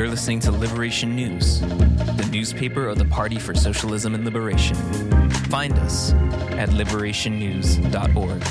You're 0.00 0.08
listening 0.08 0.40
to 0.40 0.50
Liberation 0.50 1.14
News, 1.14 1.60
the 1.60 2.26
newspaper 2.32 2.88
of 2.88 2.96
the 2.96 3.04
Party 3.04 3.38
for 3.38 3.54
Socialism 3.54 4.14
and 4.14 4.24
Liberation. 4.24 4.74
Find 5.50 5.74
us 5.80 6.12
at 6.52 6.70
liberationnews.org. 6.70 8.42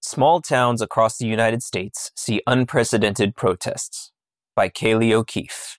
Small 0.00 0.40
towns 0.40 0.82
across 0.82 1.18
the 1.18 1.28
United 1.28 1.62
States 1.62 2.10
see 2.16 2.42
unprecedented 2.48 3.36
protests 3.36 4.10
by 4.56 4.68
Kaylee 4.68 5.12
O'Keefe. 5.12 5.78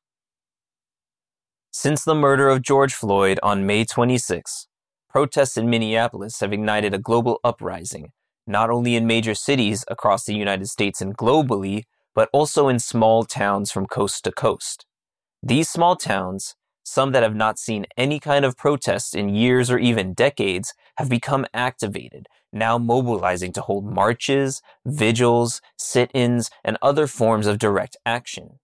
Since 1.69 2.05
the 2.05 2.15
murder 2.15 2.47
of 2.47 2.61
George 2.61 2.93
Floyd 2.93 3.41
on 3.43 3.65
May 3.65 3.83
26, 3.83 4.69
protests 5.09 5.57
in 5.57 5.69
Minneapolis 5.69 6.39
have 6.39 6.53
ignited 6.53 6.93
a 6.93 6.97
global 6.97 7.41
uprising, 7.43 8.13
not 8.47 8.69
only 8.69 8.95
in 8.95 9.05
major 9.05 9.35
cities 9.35 9.83
across 9.89 10.23
the 10.23 10.33
United 10.33 10.69
States 10.69 11.01
and 11.01 11.17
globally, 11.17 11.83
but 12.15 12.29
also 12.33 12.67
in 12.67 12.79
small 12.79 13.23
towns 13.23 13.71
from 13.71 13.85
coast 13.85 14.23
to 14.23 14.31
coast. 14.31 14.85
These 15.41 15.69
small 15.69 15.95
towns, 15.95 16.55
some 16.83 17.11
that 17.11 17.23
have 17.23 17.35
not 17.35 17.59
seen 17.59 17.85
any 17.97 18.19
kind 18.19 18.45
of 18.45 18.57
protest 18.57 19.15
in 19.15 19.29
years 19.29 19.71
or 19.71 19.77
even 19.77 20.13
decades, 20.13 20.73
have 20.97 21.09
become 21.09 21.45
activated, 21.53 22.27
now 22.51 22.77
mobilizing 22.77 23.51
to 23.53 23.61
hold 23.61 23.85
marches, 23.85 24.61
vigils, 24.85 25.61
sit 25.77 26.11
ins, 26.13 26.49
and 26.63 26.77
other 26.81 27.07
forms 27.07 27.47
of 27.47 27.57
direct 27.57 27.97
action. 28.05 28.59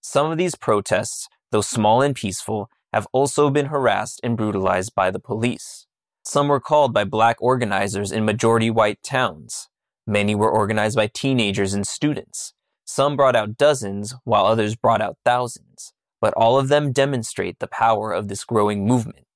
Some 0.00 0.30
of 0.30 0.38
these 0.38 0.54
protests, 0.54 1.28
though 1.50 1.60
small 1.60 2.02
and 2.02 2.14
peaceful, 2.14 2.68
have 2.92 3.06
also 3.12 3.50
been 3.50 3.66
harassed 3.66 4.20
and 4.22 4.36
brutalized 4.36 4.94
by 4.94 5.10
the 5.10 5.20
police. 5.20 5.86
Some 6.24 6.48
were 6.48 6.60
called 6.60 6.92
by 6.92 7.04
black 7.04 7.36
organizers 7.40 8.12
in 8.12 8.24
majority 8.24 8.70
white 8.70 9.02
towns. 9.02 9.68
Many 10.06 10.34
were 10.34 10.50
organized 10.50 10.96
by 10.96 11.08
teenagers 11.08 11.74
and 11.74 11.86
students. 11.86 12.54
Some 12.84 13.16
brought 13.16 13.36
out 13.36 13.56
dozens, 13.56 14.14
while 14.24 14.46
others 14.46 14.76
brought 14.76 15.00
out 15.00 15.16
thousands, 15.24 15.92
but 16.20 16.34
all 16.34 16.58
of 16.58 16.68
them 16.68 16.92
demonstrate 16.92 17.58
the 17.58 17.66
power 17.66 18.12
of 18.12 18.28
this 18.28 18.44
growing 18.44 18.86
movement. 18.86 19.26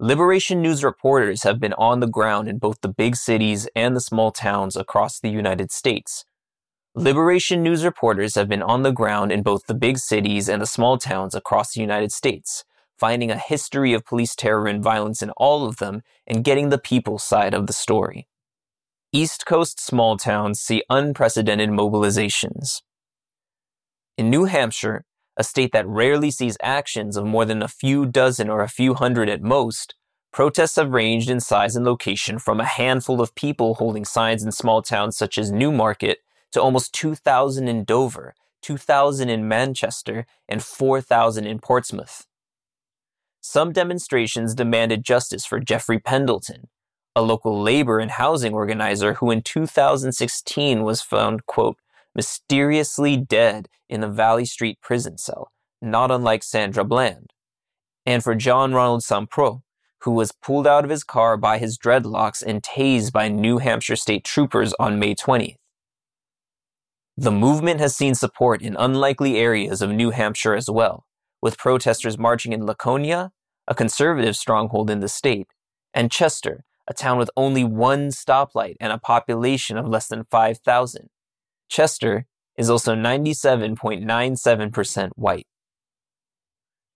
Liberation 0.00 0.62
News 0.62 0.84
reporters 0.84 1.42
have 1.42 1.58
been 1.58 1.72
on 1.72 1.98
the 1.98 2.06
ground 2.06 2.46
in 2.46 2.58
both 2.58 2.82
the 2.82 2.88
big 2.88 3.16
cities 3.16 3.68
and 3.74 3.96
the 3.96 4.00
small 4.00 4.30
towns 4.30 4.76
across 4.76 5.18
the 5.18 5.28
United 5.28 5.72
States. 5.72 6.24
Liberation 6.94 7.64
News 7.64 7.84
reporters 7.84 8.36
have 8.36 8.48
been 8.48 8.62
on 8.62 8.84
the 8.84 8.92
ground 8.92 9.32
in 9.32 9.42
both 9.42 9.66
the 9.66 9.74
big 9.74 9.98
cities 9.98 10.48
and 10.48 10.62
the 10.62 10.66
small 10.66 10.98
towns 10.98 11.34
across 11.34 11.72
the 11.72 11.80
United 11.80 12.12
States, 12.12 12.64
finding 12.96 13.32
a 13.32 13.38
history 13.38 13.92
of 13.92 14.04
police 14.04 14.36
terror 14.36 14.68
and 14.68 14.82
violence 14.82 15.20
in 15.20 15.30
all 15.30 15.66
of 15.66 15.78
them 15.78 16.02
and 16.28 16.44
getting 16.44 16.68
the 16.68 16.78
people's 16.78 17.24
side 17.24 17.52
of 17.52 17.66
the 17.66 17.72
story. 17.72 18.27
East 19.10 19.46
Coast 19.46 19.80
small 19.80 20.18
towns 20.18 20.60
see 20.60 20.84
unprecedented 20.90 21.70
mobilizations. 21.70 22.82
In 24.18 24.28
New 24.28 24.44
Hampshire, 24.44 25.06
a 25.34 25.42
state 25.42 25.72
that 25.72 25.86
rarely 25.86 26.30
sees 26.30 26.58
actions 26.60 27.16
of 27.16 27.24
more 27.24 27.46
than 27.46 27.62
a 27.62 27.68
few 27.68 28.04
dozen 28.04 28.50
or 28.50 28.60
a 28.60 28.68
few 28.68 28.92
hundred 28.92 29.30
at 29.30 29.40
most, 29.40 29.94
protests 30.30 30.76
have 30.76 30.92
ranged 30.92 31.30
in 31.30 31.40
size 31.40 31.74
and 31.74 31.86
location 31.86 32.38
from 32.38 32.60
a 32.60 32.66
handful 32.66 33.22
of 33.22 33.34
people 33.34 33.76
holding 33.76 34.04
signs 34.04 34.44
in 34.44 34.52
small 34.52 34.82
towns 34.82 35.16
such 35.16 35.38
as 35.38 35.50
Newmarket 35.50 36.18
to 36.52 36.60
almost 36.60 36.92
2,000 36.92 37.66
in 37.66 37.84
Dover, 37.84 38.34
2,000 38.60 39.30
in 39.30 39.48
Manchester, 39.48 40.26
and 40.46 40.62
4,000 40.62 41.46
in 41.46 41.60
Portsmouth. 41.60 42.26
Some 43.40 43.72
demonstrations 43.72 44.54
demanded 44.54 45.02
justice 45.02 45.46
for 45.46 45.60
Jeffrey 45.60 45.98
Pendleton, 45.98 46.68
a 47.14 47.22
local 47.22 47.60
labor 47.60 47.98
and 47.98 48.12
housing 48.12 48.54
organizer 48.54 49.14
who 49.14 49.30
in 49.30 49.42
2016 49.42 50.82
was 50.82 51.02
found, 51.02 51.46
quote, 51.46 51.78
mysteriously 52.14 53.16
dead 53.16 53.68
in 53.88 54.00
the 54.00 54.08
Valley 54.08 54.44
Street 54.44 54.78
prison 54.80 55.18
cell, 55.18 55.50
not 55.80 56.10
unlike 56.10 56.42
Sandra 56.42 56.84
Bland. 56.84 57.32
And 58.06 58.22
for 58.22 58.34
John 58.34 58.72
Ronald 58.72 59.02
Sampro, 59.02 59.62
who 60.02 60.12
was 60.12 60.32
pulled 60.32 60.66
out 60.66 60.84
of 60.84 60.90
his 60.90 61.04
car 61.04 61.36
by 61.36 61.58
his 61.58 61.76
dreadlocks 61.76 62.42
and 62.42 62.62
tased 62.62 63.12
by 63.12 63.28
New 63.28 63.58
Hampshire 63.58 63.96
state 63.96 64.24
troopers 64.24 64.72
on 64.78 64.98
May 64.98 65.14
20th. 65.14 65.56
The 67.16 67.32
movement 67.32 67.80
has 67.80 67.96
seen 67.96 68.14
support 68.14 68.62
in 68.62 68.76
unlikely 68.78 69.36
areas 69.38 69.82
of 69.82 69.90
New 69.90 70.10
Hampshire 70.10 70.54
as 70.54 70.70
well, 70.70 71.04
with 71.42 71.58
protesters 71.58 72.16
marching 72.16 72.52
in 72.52 72.64
Laconia, 72.64 73.32
a 73.66 73.74
conservative 73.74 74.36
stronghold 74.36 74.88
in 74.88 75.00
the 75.00 75.08
state, 75.08 75.48
and 75.92 76.12
Chester, 76.12 76.64
a 76.88 76.94
town 76.94 77.18
with 77.18 77.30
only 77.36 77.62
one 77.62 78.08
stoplight 78.08 78.74
and 78.80 78.92
a 78.92 78.98
population 78.98 79.76
of 79.76 79.86
less 79.86 80.08
than 80.08 80.24
5,000. 80.30 81.10
Chester 81.68 82.26
is 82.56 82.70
also 82.70 82.96
97.97% 82.96 85.10
white. 85.14 85.46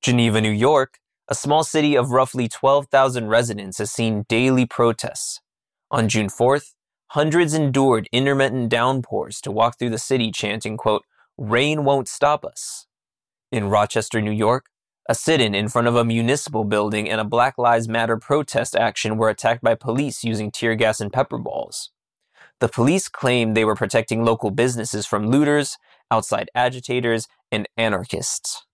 Geneva, 0.00 0.40
New 0.40 0.50
York, 0.50 0.98
a 1.28 1.34
small 1.34 1.62
city 1.62 1.94
of 1.94 2.10
roughly 2.10 2.48
12,000 2.48 3.28
residents, 3.28 3.76
has 3.78 3.92
seen 3.92 4.24
daily 4.28 4.66
protests. 4.66 5.40
On 5.90 6.08
June 6.08 6.28
4th, 6.28 6.72
hundreds 7.08 7.52
endured 7.54 8.08
intermittent 8.12 8.70
downpours 8.70 9.42
to 9.42 9.52
walk 9.52 9.78
through 9.78 9.90
the 9.90 9.98
city 9.98 10.32
chanting, 10.32 10.78
quote, 10.78 11.04
rain 11.36 11.84
won't 11.84 12.08
stop 12.08 12.44
us. 12.44 12.86
In 13.52 13.68
Rochester, 13.68 14.20
New 14.22 14.32
York, 14.32 14.66
a 15.08 15.14
sit-in 15.14 15.54
in 15.54 15.68
front 15.68 15.88
of 15.88 15.96
a 15.96 16.04
municipal 16.04 16.64
building 16.64 17.08
and 17.08 17.20
a 17.20 17.24
Black 17.24 17.58
Lives 17.58 17.88
Matter 17.88 18.16
protest 18.16 18.76
action 18.76 19.16
were 19.16 19.28
attacked 19.28 19.62
by 19.62 19.74
police 19.74 20.22
using 20.22 20.50
tear 20.50 20.74
gas 20.74 21.00
and 21.00 21.12
pepper 21.12 21.38
balls. 21.38 21.90
The 22.60 22.68
police 22.68 23.08
claimed 23.08 23.56
they 23.56 23.64
were 23.64 23.74
protecting 23.74 24.24
local 24.24 24.50
businesses 24.50 25.04
from 25.04 25.26
looters, 25.26 25.78
outside 26.10 26.50
agitators, 26.54 27.26
and 27.50 27.68
anarchists. 27.76 28.64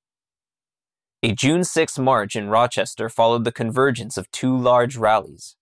A 1.22 1.32
June 1.32 1.64
6 1.64 1.98
march 1.98 2.36
in 2.36 2.48
Rochester 2.48 3.08
followed 3.08 3.44
the 3.44 3.52
convergence 3.52 4.16
of 4.16 4.30
two 4.30 4.56
large 4.56 4.96
rallies. 4.96 5.56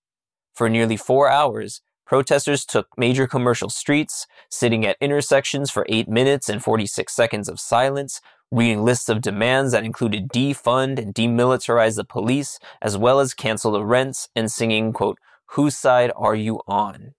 For 0.53 0.69
nearly 0.69 0.97
four 0.97 1.31
hours, 1.31 1.81
Protesters 2.06 2.65
took 2.65 2.87
major 2.97 3.27
commercial 3.27 3.69
streets, 3.69 4.28
sitting 4.48 4.87
at 4.87 4.97
intersections 5.00 5.72
for 5.72 5.84
8 5.88 6.09
minutes 6.09 6.48
and 6.48 6.62
46 6.62 7.12
seconds 7.12 7.48
of 7.48 7.59
silence, 7.59 8.21
reading 8.50 8.84
lists 8.84 9.08
of 9.08 9.20
demands 9.20 9.72
that 9.72 9.84
included 9.84 10.28
defund 10.28 10.98
and 10.98 11.14
demilitarize 11.14 11.96
the 11.96 12.04
police, 12.04 12.58
as 12.80 12.96
well 12.96 13.20
as 13.20 13.34
cancel 13.34 13.72
the 13.72 13.84
rents, 13.84 14.28
and 14.36 14.50
singing, 14.50 14.92
quote, 14.92 15.18
Whose 15.50 15.76
side 15.76 16.12
are 16.16 16.34
you 16.34 16.60
on? 16.66 17.14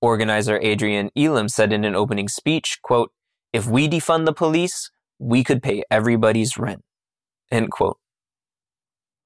Organizer 0.00 0.58
Adrian 0.62 1.10
Elam 1.16 1.48
said 1.48 1.72
in 1.72 1.84
an 1.84 1.94
opening 1.94 2.28
speech, 2.28 2.78
quote, 2.82 3.12
If 3.52 3.66
we 3.66 3.88
defund 3.88 4.26
the 4.26 4.32
police, 4.32 4.90
we 5.18 5.42
could 5.42 5.62
pay 5.62 5.82
everybody's 5.90 6.56
rent. 6.56 6.84
End 7.50 7.70
quote. 7.70 7.98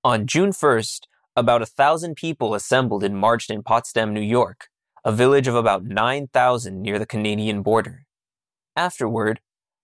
On 0.04 0.26
June 0.26 0.50
1st, 0.50 1.02
about 1.36 1.62
a 1.62 1.66
thousand 1.66 2.16
people 2.16 2.54
assembled 2.54 3.04
and 3.04 3.16
marched 3.16 3.50
in 3.50 3.62
Potsdam, 3.62 4.12
New 4.12 4.20
York, 4.20 4.68
a 5.04 5.12
village 5.12 5.48
of 5.48 5.54
about 5.54 5.84
9,000 5.84 6.80
near 6.80 6.98
the 6.98 7.06
Canadian 7.06 7.62
border. 7.62 8.04
Afterward, 8.76 9.40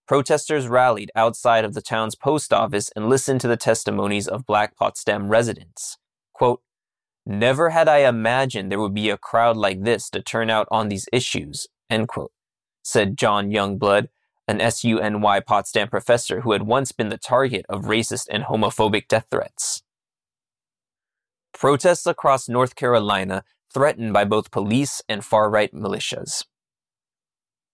protesters 0.09 0.67
rallied 0.67 1.11
outside 1.15 1.63
of 1.63 1.75
the 1.75 1.83
town's 1.83 2.15
post 2.15 2.51
office 2.51 2.89
and 2.95 3.07
listened 3.07 3.39
to 3.39 3.47
the 3.47 3.55
testimonies 3.55 4.27
of 4.27 4.43
Black 4.43 4.75
Potsdam 4.75 5.29
residents. 5.29 5.99
Quote, 6.33 6.63
Never 7.27 7.69
had 7.69 7.87
I 7.87 7.99
imagined 7.99 8.71
there 8.71 8.79
would 8.79 8.95
be 8.95 9.11
a 9.11 9.19
crowd 9.19 9.55
like 9.55 9.83
this 9.83 10.09
to 10.09 10.19
turn 10.19 10.49
out 10.49 10.67
on 10.71 10.89
these 10.89 11.07
issues, 11.13 11.67
end 11.91 12.07
quote, 12.07 12.31
said 12.81 13.19
John 13.19 13.51
Youngblood, 13.51 14.07
an 14.47 14.57
SUNY 14.57 15.45
Potsdam 15.45 15.89
professor 15.89 16.41
who 16.41 16.53
had 16.53 16.63
once 16.63 16.91
been 16.91 17.09
the 17.09 17.17
target 17.19 17.67
of 17.69 17.83
racist 17.83 18.25
and 18.31 18.45
homophobic 18.45 19.07
death 19.07 19.27
threats. 19.29 19.83
Protests 21.53 22.07
across 22.07 22.49
North 22.49 22.73
Carolina 22.73 23.43
threatened 23.71 24.13
by 24.13 24.25
both 24.25 24.49
police 24.49 25.03
and 25.07 25.23
far 25.23 25.51
right 25.51 25.71
militias. 25.71 26.45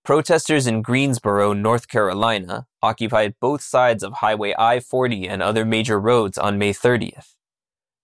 Protesters 0.05 0.67
in 0.67 0.83
Greensboro, 0.83 1.51
North 1.53 1.87
Carolina, 1.87 2.67
occupied 2.83 3.33
both 3.41 3.63
sides 3.63 4.03
of 4.03 4.13
Highway 4.13 4.53
I 4.55 4.79
40 4.79 5.27
and 5.27 5.41
other 5.41 5.65
major 5.65 5.99
roads 5.99 6.37
on 6.37 6.59
May 6.59 6.73
30th. 6.73 7.33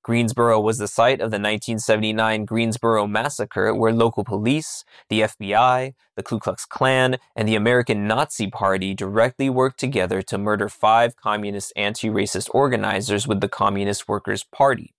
Greensboro 0.01 0.59
was 0.59 0.79
the 0.79 0.87
site 0.87 1.21
of 1.21 1.29
the 1.29 1.37
1979 1.37 2.45
Greensboro 2.45 3.05
Massacre, 3.05 3.75
where 3.75 3.93
local 3.93 4.23
police, 4.23 4.83
the 5.09 5.21
FBI, 5.21 5.93
the 6.15 6.23
Ku 6.23 6.39
Klux 6.39 6.65
Klan, 6.65 7.17
and 7.35 7.47
the 7.47 7.55
American 7.55 8.07
Nazi 8.07 8.47
Party 8.47 8.95
directly 8.95 9.47
worked 9.47 9.79
together 9.79 10.23
to 10.23 10.39
murder 10.39 10.69
five 10.69 11.15
communist 11.15 11.71
anti 11.75 12.09
racist 12.09 12.49
organizers 12.51 13.27
with 13.27 13.41
the 13.41 13.47
Communist 13.47 14.07
Workers' 14.07 14.43
Party. 14.43 14.95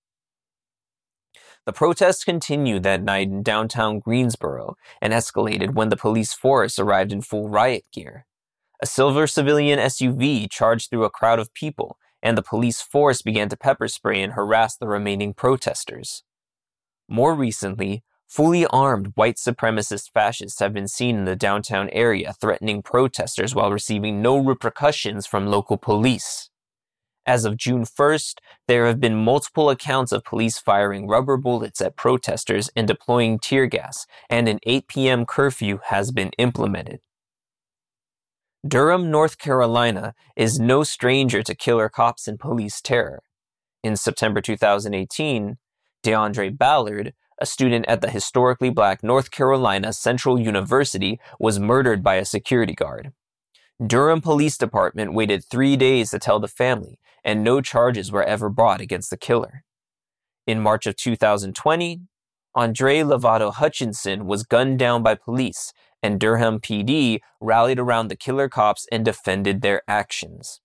The 1.64 1.72
protests 1.72 2.24
continued 2.24 2.82
that 2.82 3.02
night 3.02 3.28
in 3.28 3.42
downtown 3.42 4.00
Greensboro 4.00 4.76
and 5.00 5.12
escalated 5.12 5.74
when 5.74 5.90
the 5.90 5.96
police 5.96 6.32
force 6.32 6.78
arrived 6.78 7.12
in 7.12 7.22
full 7.22 7.48
riot 7.48 7.84
gear. 7.92 8.26
A 8.82 8.86
silver 8.86 9.26
civilian 9.26 9.78
SUV 9.78 10.50
charged 10.50 10.90
through 10.90 11.04
a 11.04 11.10
crowd 11.10 11.38
of 11.38 11.54
people, 11.54 11.98
and 12.22 12.36
the 12.36 12.42
police 12.42 12.80
force 12.80 13.22
began 13.22 13.48
to 13.48 13.56
pepper 13.56 13.86
spray 13.86 14.20
and 14.22 14.32
harass 14.32 14.76
the 14.76 14.88
remaining 14.88 15.34
protesters. 15.34 16.24
More 17.08 17.34
recently, 17.34 18.02
Fully 18.32 18.66
armed 18.68 19.12
white 19.14 19.36
supremacist 19.36 20.10
fascists 20.10 20.58
have 20.60 20.72
been 20.72 20.88
seen 20.88 21.18
in 21.18 21.24
the 21.26 21.36
downtown 21.36 21.90
area 21.90 22.32
threatening 22.40 22.80
protesters 22.80 23.54
while 23.54 23.70
receiving 23.70 24.22
no 24.22 24.38
repercussions 24.38 25.26
from 25.26 25.48
local 25.48 25.76
police. 25.76 26.48
As 27.24 27.44
of 27.44 27.56
June 27.56 27.84
1st, 27.84 28.38
there 28.66 28.86
have 28.86 28.98
been 28.98 29.14
multiple 29.14 29.70
accounts 29.70 30.10
of 30.10 30.24
police 30.24 30.58
firing 30.58 31.06
rubber 31.06 31.36
bullets 31.36 31.80
at 31.80 31.96
protesters 31.96 32.68
and 32.74 32.88
deploying 32.88 33.38
tear 33.38 33.66
gas, 33.66 34.06
and 34.28 34.48
an 34.48 34.58
8 34.64 34.88
p.m. 34.88 35.24
curfew 35.24 35.78
has 35.84 36.10
been 36.10 36.30
implemented. 36.36 37.00
Durham, 38.66 39.10
North 39.10 39.38
Carolina 39.38 40.14
is 40.36 40.58
no 40.58 40.82
stranger 40.82 41.42
to 41.44 41.54
killer 41.54 41.88
cops 41.88 42.26
and 42.26 42.40
police 42.40 42.80
terror. 42.80 43.22
In 43.84 43.96
September 43.96 44.40
2018, 44.40 45.58
DeAndre 46.04 46.56
Ballard, 46.56 47.12
a 47.40 47.46
student 47.46 47.84
at 47.86 48.00
the 48.00 48.10
historically 48.10 48.70
black 48.70 49.02
North 49.02 49.30
Carolina 49.30 49.92
Central 49.92 50.40
University, 50.40 51.20
was 51.38 51.60
murdered 51.60 52.02
by 52.02 52.16
a 52.16 52.24
security 52.24 52.74
guard. 52.74 53.12
Durham 53.84 54.20
Police 54.20 54.56
Department 54.56 55.12
waited 55.12 55.44
three 55.44 55.76
days 55.76 56.10
to 56.10 56.20
tell 56.20 56.38
the 56.38 56.46
family, 56.46 57.00
and 57.24 57.42
no 57.42 57.60
charges 57.60 58.10
were 58.10 58.24
ever 58.24 58.48
brought 58.48 58.80
against 58.80 59.10
the 59.10 59.16
killer. 59.16 59.64
In 60.46 60.60
March 60.60 60.86
of 60.86 60.96
2020, 60.96 62.00
Andre 62.54 62.98
Lovato 63.00 63.52
Hutchinson 63.52 64.26
was 64.26 64.42
gunned 64.42 64.78
down 64.78 65.02
by 65.02 65.14
police, 65.14 65.72
and 66.02 66.18
Durham 66.18 66.60
PD 66.60 67.20
rallied 67.40 67.78
around 67.78 68.08
the 68.08 68.16
killer 68.16 68.48
cops 68.48 68.86
and 68.90 69.04
defended 69.04 69.62
their 69.62 69.82
actions. 69.86 70.60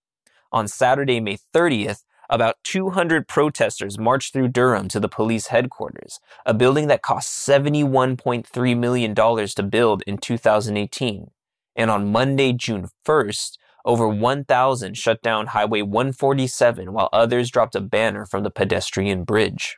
On 0.52 0.68
Saturday, 0.68 1.20
May 1.20 1.38
30th, 1.54 2.04
about 2.30 2.56
200 2.64 3.28
protesters 3.28 3.98
marched 3.98 4.34
through 4.34 4.50
Durham 4.50 4.88
to 4.90 5.00
the 5.00 5.08
police 5.08 5.48
headquarters, 5.48 6.20
a 6.46 6.54
building 6.54 6.88
that 6.88 7.02
cost 7.02 7.48
$71.3 7.48 8.78
million 8.78 9.16
to 9.16 9.64
build 9.64 10.04
in 10.06 10.18
2018. 10.18 11.32
And 11.76 11.92
on 11.92 12.12
Monday, 12.12 12.52
June 12.54 12.90
1st, 13.06 13.58
over 13.86 14.08
1,000 14.08 14.98
shut 14.98 15.22
down 15.22 15.48
Highway 15.48 15.82
147 15.82 16.94
while 16.94 17.10
others 17.14 17.50
dropped 17.50 17.76
a 17.76 17.82
banner 17.82 18.26
from 18.26 18.44
the 18.44 18.52
pedestrian 18.52 19.24
bridge. 19.24 19.78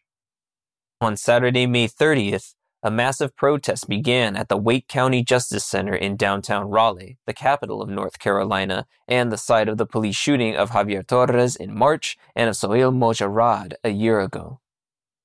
On 1.01 1.15
Saturday, 1.15 1.65
May 1.65 1.87
30th, 1.87 2.55
a 2.81 2.89
massive 2.89 3.35
protest 3.35 3.89
began 3.89 4.37
at 4.37 4.47
the 4.47 4.55
Wake 4.55 4.87
County 4.87 5.21
Justice 5.21 5.65
Center 5.65 5.93
in 5.93 6.15
downtown 6.15 6.69
Raleigh, 6.69 7.17
the 7.25 7.33
capital 7.33 7.81
of 7.81 7.89
North 7.89 8.19
Carolina, 8.19 8.85
and 9.07 9.31
the 9.31 9.37
site 9.37 9.67
of 9.67 9.77
the 9.77 9.85
police 9.85 10.15
shooting 10.15 10.55
of 10.55 10.71
Javier 10.71 11.05
Torres 11.05 11.57
in 11.57 11.77
March 11.77 12.17
and 12.35 12.49
of 12.49 12.55
Soheil 12.55 12.93
Mojarrad 12.93 13.73
a 13.83 13.89
year 13.89 14.21
ago. 14.21 14.61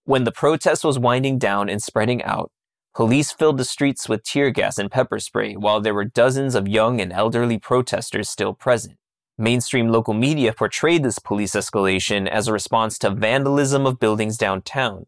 When 0.04 0.24
the 0.24 0.32
protest 0.32 0.84
was 0.84 0.98
winding 0.98 1.38
down 1.38 1.68
and 1.68 1.80
spreading 1.80 2.22
out, 2.24 2.50
Police 2.94 3.32
filled 3.32 3.58
the 3.58 3.64
streets 3.64 4.08
with 4.08 4.22
tear 4.22 4.50
gas 4.50 4.78
and 4.78 4.88
pepper 4.88 5.18
spray 5.18 5.54
while 5.54 5.80
there 5.80 5.94
were 5.94 6.04
dozens 6.04 6.54
of 6.54 6.68
young 6.68 7.00
and 7.00 7.12
elderly 7.12 7.58
protesters 7.58 8.28
still 8.28 8.54
present. 8.54 8.96
Mainstream 9.36 9.88
local 9.88 10.14
media 10.14 10.52
portrayed 10.52 11.02
this 11.02 11.18
police 11.18 11.56
escalation 11.56 12.28
as 12.28 12.46
a 12.46 12.52
response 12.52 12.96
to 12.98 13.10
vandalism 13.10 13.84
of 13.84 13.98
buildings 13.98 14.38
downtown. 14.38 15.06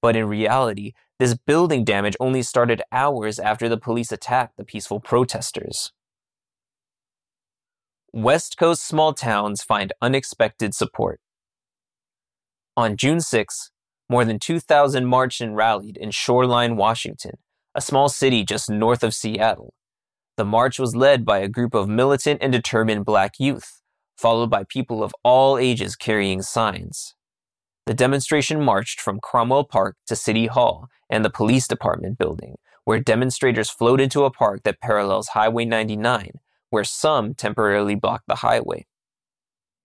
But 0.00 0.14
in 0.14 0.26
reality, 0.26 0.92
this 1.18 1.34
building 1.34 1.82
damage 1.82 2.16
only 2.20 2.42
started 2.42 2.82
hours 2.92 3.40
after 3.40 3.68
the 3.68 3.78
police 3.78 4.12
attacked 4.12 4.56
the 4.56 4.64
peaceful 4.64 5.00
protesters. 5.00 5.92
West 8.12 8.56
Coast 8.56 8.86
small 8.86 9.12
towns 9.12 9.64
find 9.64 9.92
unexpected 10.00 10.72
support. 10.72 11.20
On 12.76 12.96
June 12.96 13.20
6, 13.20 13.72
more 14.08 14.24
than 14.24 14.38
2,000 14.38 15.06
marched 15.06 15.40
and 15.40 15.56
rallied 15.56 15.96
in 15.96 16.10
Shoreline, 16.10 16.76
Washington, 16.76 17.38
a 17.74 17.80
small 17.80 18.08
city 18.08 18.44
just 18.44 18.70
north 18.70 19.02
of 19.02 19.14
Seattle. 19.14 19.74
The 20.36 20.44
march 20.44 20.78
was 20.78 20.96
led 20.96 21.24
by 21.24 21.38
a 21.38 21.48
group 21.48 21.74
of 21.74 21.88
militant 21.88 22.40
and 22.42 22.52
determined 22.52 23.04
black 23.04 23.34
youth, 23.38 23.80
followed 24.16 24.50
by 24.50 24.64
people 24.64 25.02
of 25.02 25.14
all 25.22 25.58
ages 25.58 25.96
carrying 25.96 26.42
signs. 26.42 27.14
The 27.86 27.94
demonstration 27.94 28.60
marched 28.60 29.00
from 29.00 29.20
Cromwell 29.20 29.64
Park 29.64 29.96
to 30.06 30.16
City 30.16 30.46
Hall 30.46 30.88
and 31.10 31.24
the 31.24 31.30
police 31.30 31.68
department 31.68 32.18
building, 32.18 32.56
where 32.84 32.98
demonstrators 32.98 33.70
flowed 33.70 34.00
into 34.00 34.24
a 34.24 34.30
park 34.30 34.62
that 34.64 34.80
parallels 34.80 35.28
Highway 35.28 35.64
99, 35.64 36.30
where 36.70 36.84
some 36.84 37.34
temporarily 37.34 37.94
blocked 37.94 38.26
the 38.26 38.36
highway. 38.36 38.86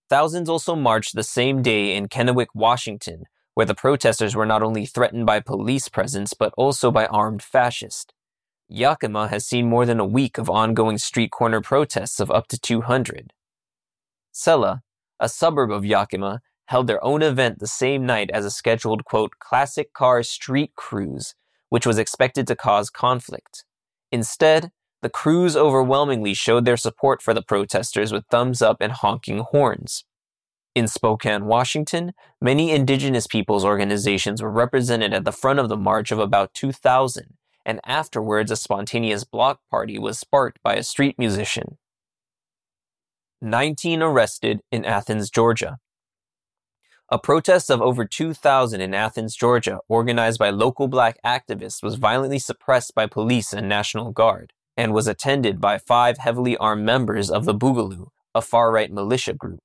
Thousands 0.08 0.48
also 0.48 0.74
marched 0.74 1.14
the 1.14 1.22
same 1.22 1.62
day 1.62 1.94
in 1.94 2.08
Kennewick, 2.08 2.48
Washington, 2.54 3.24
where 3.54 3.66
the 3.66 3.74
protesters 3.74 4.34
were 4.36 4.46
not 4.46 4.62
only 4.62 4.86
threatened 4.86 5.26
by 5.26 5.40
police 5.40 5.88
presence 5.88 6.34
but 6.34 6.52
also 6.56 6.90
by 6.90 7.06
armed 7.06 7.42
fascists. 7.42 8.12
Yakima 8.68 9.28
has 9.28 9.44
seen 9.44 9.68
more 9.68 9.84
than 9.84 9.98
a 9.98 10.06
week 10.06 10.38
of 10.38 10.48
ongoing 10.48 10.96
street 10.96 11.32
corner 11.32 11.60
protests 11.60 12.20
of 12.20 12.30
up 12.30 12.46
to 12.48 12.58
200. 12.58 13.32
Selah, 14.30 14.82
a 15.18 15.28
suburb 15.28 15.72
of 15.72 15.84
Yakima, 15.84 16.40
held 16.66 16.86
their 16.86 17.02
own 17.04 17.20
event 17.20 17.58
the 17.58 17.66
same 17.66 18.06
night 18.06 18.30
as 18.32 18.44
a 18.44 18.50
scheduled, 18.50 19.04
quote, 19.04 19.32
classic 19.40 19.92
car 19.92 20.22
street 20.22 20.72
cruise, 20.76 21.34
which 21.68 21.84
was 21.84 21.98
expected 21.98 22.46
to 22.46 22.54
cause 22.54 22.90
conflict. 22.90 23.64
Instead, 24.12 24.70
the 25.02 25.08
crews 25.08 25.56
overwhelmingly 25.56 26.34
showed 26.34 26.64
their 26.64 26.76
support 26.76 27.22
for 27.22 27.34
the 27.34 27.42
protesters 27.42 28.12
with 28.12 28.24
thumbs 28.30 28.62
up 28.62 28.76
and 28.80 28.92
honking 28.92 29.40
horns. 29.50 30.04
In 30.72 30.86
Spokane, 30.86 31.46
Washington, 31.46 32.12
many 32.40 32.70
indigenous 32.70 33.26
peoples 33.26 33.64
organizations 33.64 34.40
were 34.40 34.50
represented 34.50 35.12
at 35.12 35.24
the 35.24 35.32
front 35.32 35.58
of 35.58 35.68
the 35.68 35.76
march 35.76 36.12
of 36.12 36.20
about 36.20 36.54
2,000, 36.54 37.34
and 37.66 37.80
afterwards 37.84 38.52
a 38.52 38.56
spontaneous 38.56 39.24
block 39.24 39.60
party 39.68 39.98
was 39.98 40.18
sparked 40.18 40.62
by 40.62 40.74
a 40.74 40.84
street 40.84 41.18
musician. 41.18 41.76
19 43.42 44.00
arrested 44.00 44.60
in 44.70 44.84
Athens, 44.84 45.28
Georgia. 45.28 45.78
A 47.08 47.18
protest 47.18 47.68
of 47.68 47.82
over 47.82 48.04
2,000 48.04 48.80
in 48.80 48.94
Athens, 48.94 49.34
Georgia, 49.34 49.80
organized 49.88 50.38
by 50.38 50.50
local 50.50 50.86
black 50.86 51.18
activists, 51.26 51.82
was 51.82 51.96
violently 51.96 52.38
suppressed 52.38 52.94
by 52.94 53.06
police 53.06 53.52
and 53.52 53.68
National 53.68 54.12
Guard, 54.12 54.52
and 54.76 54.92
was 54.92 55.08
attended 55.08 55.60
by 55.60 55.78
five 55.78 56.18
heavily 56.18 56.56
armed 56.58 56.84
members 56.84 57.28
of 57.28 57.44
the 57.44 57.54
Boogaloo, 57.54 58.10
a 58.36 58.40
far 58.40 58.70
right 58.70 58.92
militia 58.92 59.34
group. 59.34 59.58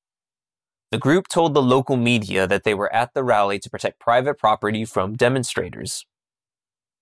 The 0.96 1.00
group 1.00 1.28
told 1.28 1.54
the 1.54 1.62
local 1.62 1.98
media 1.98 2.48
that 2.48 2.64
they 2.64 2.74
were 2.74 2.90
at 2.96 3.14
the 3.14 3.22
rally 3.22 3.60
to 3.60 3.70
protect 3.70 4.00
private 4.00 4.36
property 4.36 4.86
from 4.86 5.18
demonstrators. 5.18 6.06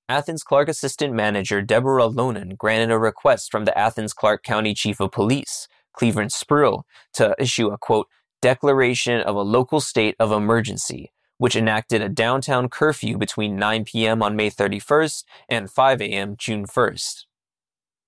Athens 0.09 0.41
Clarke 0.41 0.69
Assistant 0.69 1.13
Manager 1.13 1.61
Deborah 1.61 2.07
Lonon 2.07 2.55
granted 2.57 2.91
a 2.91 2.97
request 2.97 3.51
from 3.51 3.65
the 3.65 3.77
Athens 3.77 4.11
Clarke 4.11 4.41
County 4.41 4.73
Chief 4.73 4.99
of 4.99 5.11
Police, 5.11 5.67
Cleveland 5.95 6.31
Spruill, 6.31 6.85
to 7.13 7.35
issue 7.37 7.67
a 7.67 7.77
quote, 7.77 8.07
declaration 8.41 9.21
of 9.21 9.35
a 9.35 9.43
local 9.43 9.79
state 9.79 10.15
of 10.19 10.31
emergency, 10.31 11.11
which 11.37 11.55
enacted 11.55 12.01
a 12.01 12.09
downtown 12.09 12.69
curfew 12.69 13.19
between 13.19 13.57
9 13.57 13.85
p.m. 13.85 14.23
on 14.23 14.35
May 14.35 14.49
31st 14.49 15.23
and 15.47 15.69
5 15.69 16.01
a.m. 16.01 16.35
June 16.35 16.65
1st. 16.65 17.25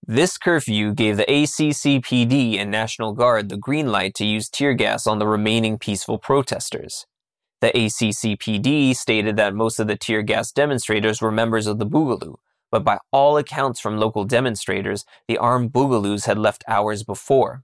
This 0.07 0.37
curfew 0.37 0.93
gave 0.93 1.17
the 1.17 1.25
ACCPD 1.25 2.59
and 2.59 2.69
National 2.69 3.13
Guard 3.13 3.49
the 3.49 3.57
green 3.57 3.87
light 3.87 4.13
to 4.15 4.25
use 4.25 4.49
tear 4.49 4.75
gas 4.75 5.07
on 5.07 5.17
the 5.17 5.25
remaining 5.25 5.79
peaceful 5.79 6.19
protesters. 6.19 7.07
The 7.59 7.71
ACCPD 7.71 8.95
stated 8.95 9.35
that 9.37 9.55
most 9.55 9.79
of 9.79 9.87
the 9.87 9.95
tear 9.95 10.21
gas 10.21 10.51
demonstrators 10.51 11.23
were 11.23 11.31
members 11.31 11.65
of 11.65 11.79
the 11.79 11.87
Boogaloo, 11.87 12.35
but 12.71 12.83
by 12.83 12.99
all 13.11 13.35
accounts 13.37 13.79
from 13.79 13.97
local 13.97 14.25
demonstrators, 14.25 15.05
the 15.27 15.39
armed 15.39 15.73
Boogaloos 15.73 16.27
had 16.27 16.37
left 16.37 16.63
hours 16.67 17.03
before. 17.03 17.63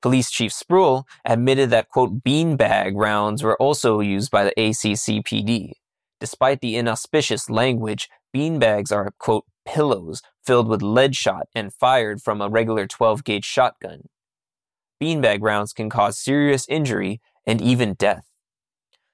Police 0.00 0.30
Chief 0.30 0.52
Spruill 0.52 1.04
admitted 1.26 1.68
that, 1.68 1.90
quote, 1.90 2.24
beanbag 2.24 2.92
rounds 2.94 3.42
were 3.42 3.60
also 3.60 4.00
used 4.00 4.30
by 4.30 4.44
the 4.44 4.54
ACCPD. 4.56 5.72
Despite 6.18 6.62
the 6.62 6.76
inauspicious 6.76 7.50
language, 7.50 8.08
beanbags 8.34 8.90
are, 8.90 9.12
quote, 9.18 9.44
pillows 9.66 10.22
filled 10.44 10.68
with 10.68 10.80
lead 10.80 11.14
shot 11.14 11.48
and 11.54 11.74
fired 11.74 12.22
from 12.22 12.40
a 12.40 12.48
regular 12.48 12.86
12 12.86 13.24
gauge 13.24 13.44
shotgun. 13.44 14.08
Beanbag 15.02 15.42
rounds 15.42 15.72
can 15.72 15.90
cause 15.90 16.18
serious 16.18 16.66
injury 16.68 17.20
and 17.46 17.60
even 17.60 17.94
death. 17.94 18.26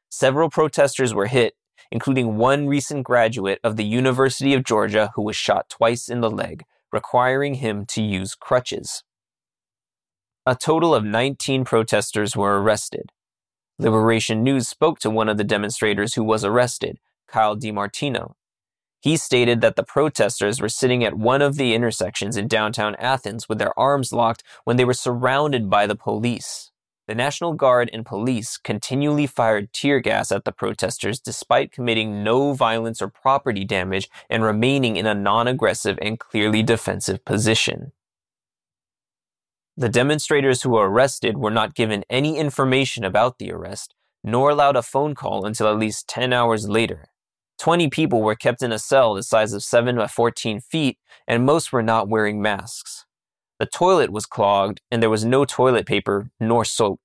Several 0.09 0.50
protesters 0.50 1.14
were 1.14 1.26
hit, 1.26 1.54
including 1.90 2.37
one 2.37 2.68
recent 2.68 3.04
graduate 3.04 3.59
of 3.64 3.76
the 3.76 3.85
University 3.85 4.54
of 4.54 4.64
Georgia 4.64 5.11
who 5.14 5.23
was 5.23 5.35
shot 5.35 5.68
twice 5.68 6.09
in 6.09 6.21
the 6.21 6.30
leg, 6.30 6.64
requiring 6.92 7.54
him 7.54 7.85
to 7.87 8.02
use 8.02 8.35
crutches. 8.35 9.02
A 10.44 10.54
total 10.54 10.94
of 10.94 11.04
19 11.04 11.64
protesters 11.64 12.37
were 12.37 12.61
arrested. 12.61 13.11
Liberation 13.78 14.42
News 14.42 14.68
spoke 14.68 14.99
to 15.00 15.11
one 15.11 15.28
of 15.28 15.38
the 15.38 15.44
demonstrators 15.44 16.14
who 16.14 16.23
was 16.23 16.44
arrested, 16.44 16.99
Kyle 17.26 17.56
DiMartino, 17.56 18.35
he 19.02 19.16
stated 19.16 19.61
that 19.61 19.75
the 19.75 19.82
protesters 19.82 20.61
were 20.61 20.68
sitting 20.68 21.02
at 21.02 21.18
one 21.18 21.42
of 21.42 21.56
the 21.56 21.75
intersections 21.75 22.37
in 22.37 22.47
downtown 22.47 22.94
Athens 23.00 23.49
with 23.49 23.59
their 23.59 23.76
arms 23.76 24.12
locked 24.12 24.44
when 24.62 24.76
they 24.76 24.85
were 24.85 24.94
surrounded 24.94 25.68
by 25.68 25.88
the 25.88 25.97
police. 25.97 26.71
the 27.09 27.16
National 27.16 27.52
Guard 27.52 27.90
and 27.92 28.06
police 28.06 28.56
continually 28.56 29.26
fired 29.26 29.73
tear 29.73 29.99
gas 29.99 30.30
at 30.30 30.44
the 30.44 30.52
protesters 30.52 31.18
despite 31.18 31.73
committing 31.73 32.23
no 32.23 32.52
violence 32.52 33.02
or 33.02 33.09
property 33.09 33.64
damage 33.64 34.09
and 34.30 34.44
remaining 34.44 34.97
in 34.97 35.04
a 35.04 35.14
non 35.14 35.49
aggressive 35.49 35.99
and 36.00 36.21
clearly 36.21 36.62
defensive 36.62 37.25
position. 37.25 37.90
The 39.76 39.88
demonstrators 39.88 40.62
who 40.62 40.71
were 40.71 40.88
arrested 40.88 41.38
were 41.38 41.50
not 41.50 41.75
given 41.75 42.04
any 42.09 42.38
information 42.38 43.02
about 43.04 43.38
the 43.38 43.50
arrest, 43.50 43.97
nor 44.23 44.50
allowed 44.50 44.76
a 44.76 44.82
phone 44.82 45.16
call 45.16 45.44
until 45.44 45.66
at 45.66 45.78
least 45.78 46.06
10 46.06 46.32
hours 46.32 46.68
later. 46.68 47.12
20 47.62 47.90
people 47.90 48.23
were 48.23 48.35
kept 48.35 48.61
in 48.61 48.73
a 48.73 48.78
cell 48.78 49.14
the 49.14 49.23
size 49.23 49.52
of 49.52 49.62
7 49.62 49.95
by 49.95 50.09
14 50.09 50.59
feet, 50.59 50.99
and 51.28 51.47
most 51.47 51.73
were 51.73 51.81
not 51.81 52.09
wearing 52.09 52.42
masks. 52.42 53.07
The 53.61 53.66
toilet 53.66 54.11
was 54.11 54.26
clogged, 54.26 54.81
and 54.90 55.00
there 55.00 55.09
was 55.09 55.25
no 55.25 55.45
toilet 55.45 55.87
paper 55.87 56.33
nor 56.40 56.64
soap. 56.64 56.99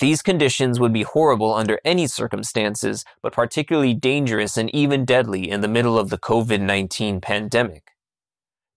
These 0.00 0.20
conditions 0.20 0.80
would 0.80 0.92
be 0.92 1.04
horrible 1.04 1.54
under 1.54 1.78
any 1.84 2.08
circumstances, 2.08 3.04
but 3.22 3.32
particularly 3.32 3.94
dangerous 3.94 4.56
and 4.56 4.68
even 4.74 5.04
deadly 5.04 5.48
in 5.48 5.60
the 5.60 5.68
middle 5.68 5.96
of 5.96 6.10
the 6.10 6.18
COVID 6.18 6.60
19 6.60 7.20
pandemic. 7.20 7.92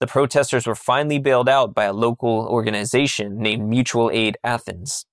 The 0.02 0.06
protesters 0.06 0.68
were 0.68 0.76
finally 0.76 1.18
bailed 1.18 1.50
out 1.50 1.74
by 1.74 1.86
a 1.86 1.94
local 1.94 2.46
organization 2.48 3.40
named 3.40 3.68
Mutual 3.68 4.12
Aid 4.14 4.38
Athens. 4.44 5.08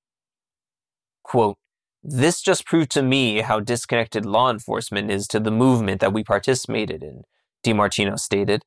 Quote, 1.23 1.57
this 2.03 2.41
just 2.41 2.67
proved 2.67 2.91
to 2.93 3.03
me 3.03 3.41
how 3.41 3.61
disconnected 3.61 4.25
law 4.25 4.51
enforcement 4.51 5.11
is 5.11 5.27
to 5.29 5.41
the 5.41 5.51
movement 5.51 6.01
that 6.01 6.13
we 6.13 6.23
participated 6.23 7.03
in, 7.03 7.23
DiMartino 7.65 8.19
stated. 8.19 8.63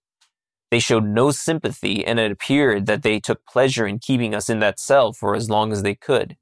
They 0.69 0.79
showed 0.79 1.05
no 1.05 1.31
sympathy, 1.31 2.05
and 2.05 2.19
it 2.19 2.31
appeared 2.31 2.85
that 2.85 3.03
they 3.03 3.19
took 3.19 3.45
pleasure 3.45 3.85
in 3.85 3.99
keeping 3.99 4.33
us 4.33 4.49
in 4.49 4.59
that 4.59 4.79
cell 4.79 5.11
for 5.11 5.35
as 5.35 5.49
long 5.49 5.71
as 5.71 5.83
they 5.83 5.95
could. 5.95 6.37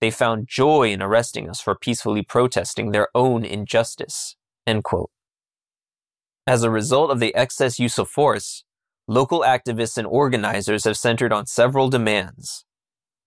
They 0.00 0.10
found 0.10 0.48
joy 0.48 0.90
in 0.90 1.02
arresting 1.02 1.48
us 1.48 1.60
for 1.60 1.74
peacefully 1.74 2.22
protesting 2.22 2.90
their 2.90 3.08
own 3.14 3.44
injustice. 3.44 4.36
As 6.46 6.62
a 6.62 6.70
result 6.70 7.10
of 7.10 7.20
the 7.20 7.34
excess 7.34 7.78
use 7.78 7.98
of 7.98 8.08
force, 8.08 8.64
local 9.06 9.40
activists 9.40 9.98
and 9.98 10.06
organizers 10.06 10.84
have 10.84 10.96
centered 10.96 11.32
on 11.32 11.46
several 11.46 11.88
demands 11.88 12.64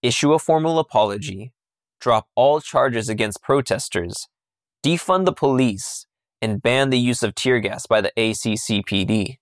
issue 0.04 0.34
a 0.34 0.40
formal 0.40 0.78
apology, 0.80 1.52
drop 2.00 2.28
all 2.36 2.62
charges 2.62 3.10
against 3.10 3.42
protesters, 3.42 4.28
defund 4.84 5.26
the 5.26 5.34
police, 5.34 6.06
and 6.42 6.62
ban 6.62 6.90
the 6.90 7.00
use 7.00 7.24
of 7.24 7.36
tear 7.36 7.60
gas 7.60 7.86
by 7.86 8.02
the 8.02 8.12
ACCPD. 8.18 9.38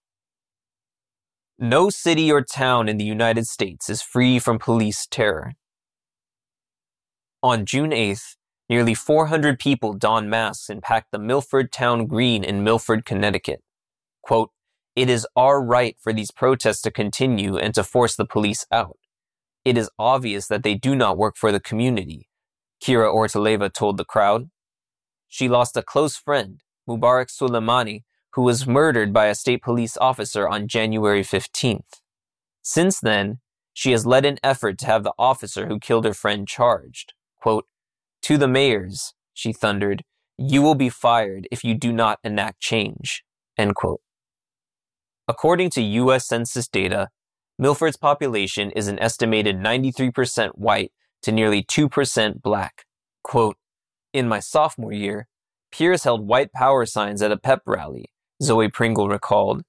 No 1.58 1.90
city 1.90 2.32
or 2.32 2.42
town 2.42 2.90
in 2.90 2.98
the 2.98 3.06
United 3.06 3.48
States 3.48 3.90
is 3.90 4.02
free 4.02 4.40
from 4.40 4.60
police 4.60 5.08
terror. 5.10 5.54
On 7.42 7.66
June 7.66 7.92
8th, 7.92 8.36
nearly 8.70 8.94
400 8.94 9.60
people 9.60 9.94
donned 9.94 10.30
masks 10.30 10.70
and 10.70 10.82
packed 10.82 11.12
the 11.12 11.20
Milford 11.20 11.72
Town 11.72 12.08
Green 12.08 12.44
in 12.44 12.64
Milford, 12.64 13.06
Connecticut. 13.06 13.62
Quote, 14.22 14.52
it 14.96 15.10
is 15.10 15.28
our 15.36 15.62
right 15.62 15.98
for 16.00 16.14
these 16.14 16.32
protests 16.32 16.82
to 16.82 16.92
continue 16.92 17.58
and 17.58 17.74
to 17.76 17.84
force 17.84 18.16
the 18.16 18.26
police 18.26 18.66
out. 18.72 18.98
It 19.66 19.78
is 19.78 19.90
obvious 20.00 20.48
that 20.48 20.64
they 20.64 20.76
do 20.76 20.96
not 20.96 21.18
work 21.18 21.36
for 21.38 21.52
the 21.52 21.60
community, 21.60 22.28
Kira 22.84 23.14
Ortaleva 23.14 23.72
told 23.72 23.98
the 23.98 24.06
crowd. 24.06 24.50
She 25.28 25.50
lost 25.50 25.78
a 25.78 25.84
close 25.84 26.16
friend, 26.16 26.62
Mubarak 26.88 27.30
Soulemane, 27.30 28.04
who 28.34 28.42
was 28.42 28.68
murdered 28.68 29.14
by 29.14 29.28
a 29.28 29.36
state 29.36 29.62
police 29.62 29.98
officer 29.98 30.48
on 30.48 30.68
January 30.68 31.24
15th. 31.24 32.02
Since 32.62 33.00
then, 33.00 33.40
she 33.74 33.92
has 33.92 34.06
led 34.06 34.26
an 34.26 34.38
effort 34.44 34.78
to 34.80 34.86
have 34.86 35.04
the 35.04 35.14
officer 35.18 35.68
who 35.68 35.80
killed 35.80 36.06
her 36.06 36.14
friend 36.14 36.48
charged. 36.48 37.14
Quote, 37.42 37.66
to 38.24 38.38
the 38.38 38.48
mayors, 38.48 39.14
she 39.34 39.54
thundered, 39.54 40.04
you 40.38 40.62
will 40.62 40.76
be 40.76 40.90
fired 40.90 41.48
if 41.52 41.64
you 41.64 41.76
do 41.76 41.94
not 41.94 42.20
enact 42.24 42.60
change. 42.60 43.24
End 43.58 43.76
quote. 43.76 44.02
According 45.28 45.70
to 45.72 45.82
U.S. 45.82 46.28
Census 46.28 46.68
data, 46.68 47.10
Milford's 47.58 47.98
population 47.98 48.72
is 48.72 48.88
an 48.88 49.00
estimated 49.00 49.58
93% 49.58 50.52
white 50.56 50.92
to 51.26 51.32
nearly 51.32 51.64
2% 51.64 52.42
black. 52.44 52.86
Quote, 53.24 53.58
in 54.14 54.28
my 54.28 54.40
sophomore 54.40 54.94
year, 54.94 55.28
peers 55.72 56.04
held 56.04 56.28
white 56.28 56.54
power 56.54 56.86
signs 56.86 57.22
at 57.24 57.32
a 57.32 57.38
pep 57.38 57.64
rally, 57.66 58.06
Zoe 58.44 58.70
Pringle 58.70 59.10
recalled. 59.10 59.64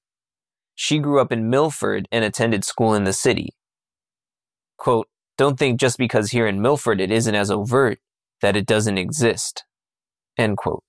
She 0.75 0.98
grew 0.98 1.18
up 1.18 1.32
in 1.32 1.48
Milford 1.48 2.06
and 2.12 2.26
attended 2.26 2.62
school 2.62 2.92
in 2.92 3.04
the 3.04 3.14
city. 3.14 3.54
Quote, 4.76 5.08
don't 5.38 5.58
think 5.58 5.80
just 5.80 5.96
because 5.96 6.30
here 6.30 6.46
in 6.46 6.60
Milford 6.60 7.00
it 7.00 7.10
isn't 7.10 7.34
as 7.34 7.50
overt 7.50 7.98
that 8.42 8.54
it 8.54 8.66
doesn't 8.66 8.98
exist. 8.98 9.64
End 10.36 10.58
quote. 10.58 10.84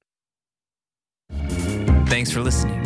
Thanks 2.10 2.30
for 2.30 2.42
listening. 2.42 2.84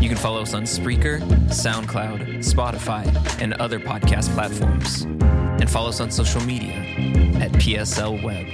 You 0.00 0.08
can 0.08 0.16
follow 0.16 0.42
us 0.42 0.54
on 0.54 0.62
Spreaker, 0.62 1.20
SoundCloud, 1.48 2.38
Spotify, 2.38 3.42
and 3.42 3.54
other 3.54 3.80
podcast 3.80 4.32
platforms. 4.34 5.04
And 5.60 5.68
follow 5.68 5.88
us 5.88 6.00
on 6.00 6.10
social 6.10 6.40
media 6.42 6.74
at 7.40 7.50
PSL 7.52 8.22
Web. 8.22 8.46